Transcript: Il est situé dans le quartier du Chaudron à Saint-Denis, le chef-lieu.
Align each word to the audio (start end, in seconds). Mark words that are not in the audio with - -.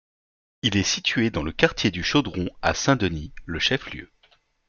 Il 0.63 0.77
est 0.77 0.81
situé 0.83 1.29
dans 1.29 1.43
le 1.43 1.51
quartier 1.51 1.91
du 1.91 2.01
Chaudron 2.01 2.49
à 2.63 2.73
Saint-Denis, 2.73 3.33
le 3.45 3.59
chef-lieu. 3.59 4.09